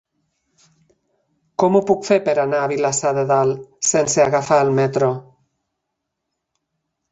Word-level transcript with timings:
Com 1.63 1.77
ho 1.77 1.81
puc 1.89 2.07
fer 2.07 2.17
per 2.29 2.35
anar 2.45 2.63
a 2.63 2.71
Vilassar 2.73 3.13
de 3.19 3.27
Dalt 3.33 3.61
sense 3.91 4.25
agafar 4.25 4.61
el 4.65 4.75
metro? 4.83 5.13